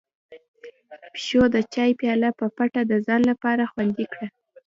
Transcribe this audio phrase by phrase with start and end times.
[1.13, 4.27] پيشو د چای پياله په پټه د ځان لپاره خوندي کړه.